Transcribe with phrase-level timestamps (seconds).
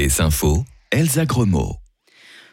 [0.00, 1.79] Les infos, Elsa Gremaud.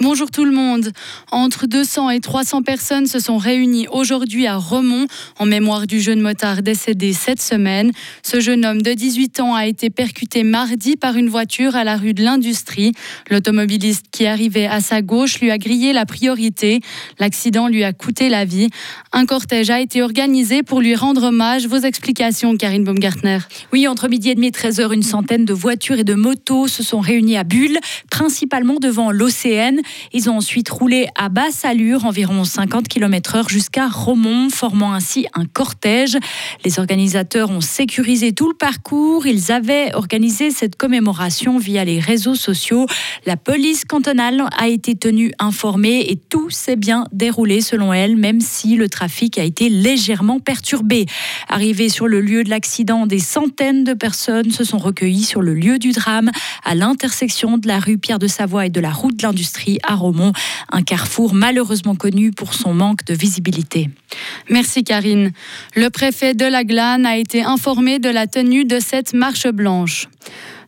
[0.00, 0.92] Bonjour tout le monde.
[1.32, 5.08] Entre 200 et 300 personnes se sont réunies aujourd'hui à Romont
[5.40, 7.90] en mémoire du jeune motard décédé cette semaine.
[8.22, 11.96] Ce jeune homme de 18 ans a été percuté mardi par une voiture à la
[11.96, 12.92] rue de l'Industrie.
[13.28, 16.78] L'automobiliste qui arrivait à sa gauche lui a grillé la priorité.
[17.18, 18.68] L'accident lui a coûté la vie.
[19.12, 21.66] Un cortège a été organisé pour lui rendre hommage.
[21.66, 23.38] Vos explications, Karine Baumgartner.
[23.72, 26.84] Oui, entre midi et demi et 13h, une centaine de voitures et de motos se
[26.84, 29.80] sont réunies à Bulle, principalement devant l'OCN.
[30.12, 35.44] Ils ont ensuite roulé à basse allure, environ 50 km/h, jusqu'à Romont, formant ainsi un
[35.44, 36.16] cortège.
[36.64, 39.26] Les organisateurs ont sécurisé tout le parcours.
[39.26, 42.86] Ils avaient organisé cette commémoration via les réseaux sociaux.
[43.26, 48.40] La police cantonale a été tenue informée et tout s'est bien déroulé selon elle, même
[48.40, 51.06] si le trafic a été légèrement perturbé.
[51.48, 55.54] Arrivés sur le lieu de l'accident, des centaines de personnes se sont recueillies sur le
[55.54, 56.30] lieu du drame,
[56.64, 59.94] à l'intersection de la rue Pierre de Savoie et de la route de l'Industrie à
[59.94, 60.32] Romont,
[60.70, 63.90] un carrefour malheureusement connu pour son manque de visibilité.
[64.48, 65.32] Merci Karine.
[65.74, 70.08] Le préfet de la Glane a été informé de la tenue de cette marche blanche.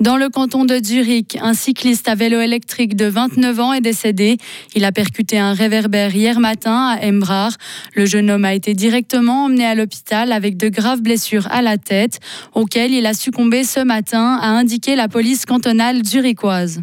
[0.00, 4.38] Dans le canton de Zurich, un cycliste à vélo électrique de 29 ans est décédé.
[4.74, 7.52] Il a percuté un réverbère hier matin à Embrard.
[7.94, 11.78] Le jeune homme a été directement emmené à l'hôpital avec de graves blessures à la
[11.78, 12.18] tête,
[12.54, 16.82] auxquelles il a succombé ce matin, a indiqué la police cantonale zurichoise.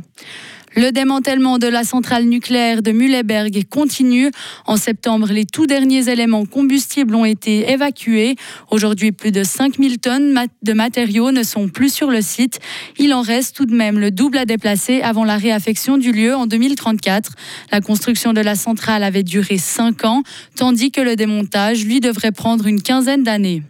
[0.74, 4.32] Le démantèlement de la centrale nucléaire de Mühleberg continue.
[4.66, 8.38] En septembre, les tout derniers éléments combustibles ont été évacués.
[8.70, 12.60] Aujourd'hui, plus de 5000 tonnes de matériaux ne sont plus sur le site.
[12.98, 16.34] Il en reste tout de même le double à déplacer avant la réaffection du lieu
[16.36, 17.34] en 2034.
[17.74, 20.24] La construction de la centrale avait duré 5 ans,
[20.56, 23.64] tandis que le démontage, lui, devrait prendre une quinzaine d'années.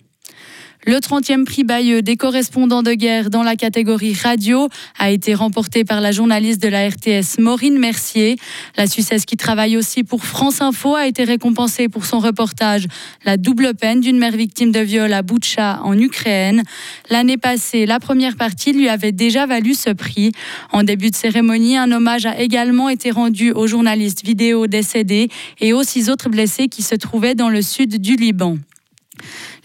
[0.87, 5.83] Le 30e prix Bayeux des correspondants de guerre dans la catégorie radio a été remporté
[5.83, 8.37] par la journaliste de la RTS Maureen Mercier.
[8.77, 12.87] La Suissesse qui travaille aussi pour France Info a été récompensée pour son reportage
[13.25, 16.63] La double peine d'une mère victime de viol à Boutcha en Ukraine.
[17.11, 20.31] L'année passée, la première partie lui avait déjà valu ce prix.
[20.71, 25.73] En début de cérémonie, un hommage a également été rendu aux journalistes vidéo décédés et
[25.73, 28.57] aux six autres blessés qui se trouvaient dans le sud du Liban.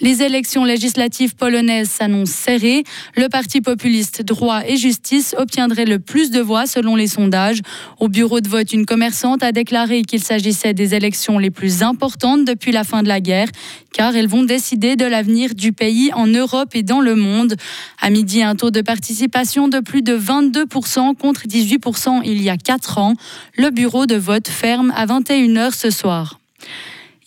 [0.00, 2.84] Les élections législatives polonaises s'annoncent serrées.
[3.16, 7.60] Le parti populiste Droit et Justice obtiendrait le plus de voix selon les sondages.
[7.98, 12.44] Au bureau de vote, une commerçante a déclaré qu'il s'agissait des élections les plus importantes
[12.44, 13.48] depuis la fin de la guerre,
[13.92, 17.56] car elles vont décider de l'avenir du pays en Europe et dans le monde.
[18.00, 22.56] À midi, un taux de participation de plus de 22% contre 18% il y a
[22.56, 23.14] 4 ans.
[23.56, 26.38] Le bureau de vote ferme à 21h ce soir.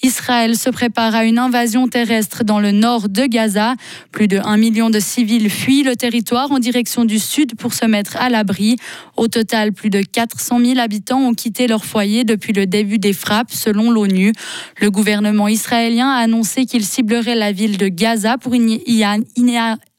[0.01, 3.75] Israël se prépare à une invasion terrestre dans le nord de Gaza.
[4.11, 7.85] Plus de 1 million de civils fuient le territoire en direction du sud pour se
[7.85, 8.77] mettre à l'abri.
[9.17, 13.13] Au total, plus de 400 000 habitants ont quitté leur foyer depuis le début des
[13.13, 14.31] frappes, selon l'ONU.
[14.79, 19.03] Le gouvernement israélien a annoncé qu'il ciblerait la ville de Gaza pour y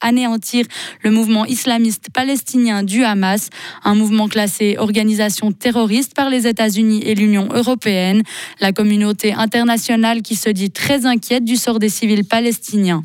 [0.01, 0.67] anéantir
[1.03, 3.51] le mouvement islamiste palestinien du Hamas,
[3.85, 8.23] un mouvement classé organisation terroriste par les États-Unis et l'Union européenne.
[8.61, 13.05] La communauté internationale qui se dit très inquiète du sort des civils palestiniens.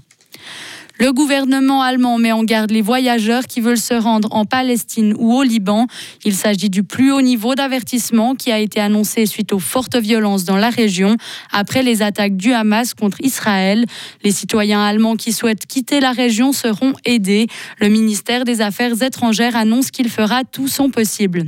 [0.98, 5.34] Le gouvernement allemand met en garde les voyageurs qui veulent se rendre en Palestine ou
[5.34, 5.88] au Liban.
[6.24, 10.46] Il s'agit du plus haut niveau d'avertissement qui a été annoncé suite aux fortes violences
[10.46, 11.18] dans la région
[11.52, 13.86] après les attaques du Hamas contre Israël.
[14.24, 17.48] Les citoyens allemands qui souhaitent quitter la région seront aidés.
[17.80, 21.44] Le ministère des Affaires étrangères annonce qu'il fera tout son possible.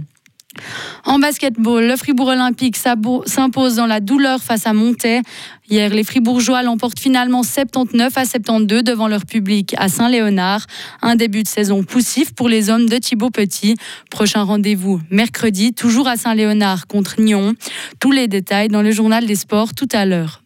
[1.05, 5.21] En basketball, le Fribourg Olympique s'impose dans la douleur face à Montaix.
[5.69, 10.65] Hier, les Fribourgeois l'emportent finalement 79 à 72 devant leur public à Saint-Léonard.
[11.01, 13.75] Un début de saison poussif pour les hommes de Thibaut Petit.
[14.09, 17.55] Prochain rendez-vous mercredi, toujours à Saint-Léonard contre Nyon.
[17.99, 20.41] Tous les détails dans le journal des sports tout à l'heure.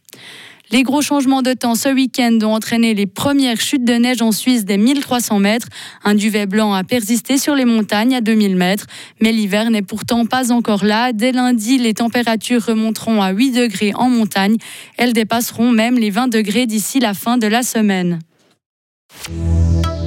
[0.71, 4.31] Les gros changements de temps ce week-end ont entraîné les premières chutes de neige en
[4.31, 5.67] Suisse des 1300 mètres.
[6.05, 8.85] Un duvet blanc a persisté sur les montagnes à 2000 mètres.
[9.19, 11.11] Mais l'hiver n'est pourtant pas encore là.
[11.11, 14.55] Dès lundi, les températures remonteront à 8 degrés en montagne.
[14.97, 18.19] Elles dépasseront même les 20 degrés d'ici la fin de la semaine.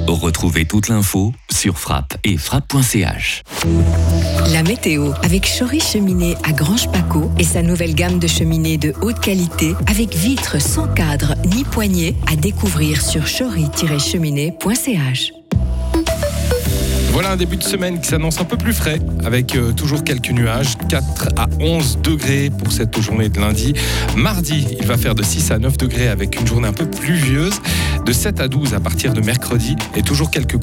[0.07, 3.41] Retrouvez toute l'info sur frappe et frappe.ch.
[4.53, 8.93] La météo avec Chory Cheminée à Grange Paco et sa nouvelle gamme de cheminées de
[9.01, 15.31] haute qualité avec vitres sans cadre ni poignée à découvrir sur chory-cheminée.ch.
[17.15, 20.31] Voilà un début de semaine qui s'annonce un peu plus frais, avec euh, toujours quelques
[20.31, 23.73] nuages, 4 à 11 degrés pour cette journée de lundi.
[24.17, 27.61] Mardi, il va faire de 6 à 9 degrés avec une journée un peu pluvieuse,
[28.05, 30.53] de 7 à 12 à partir de mercredi, et toujours quelques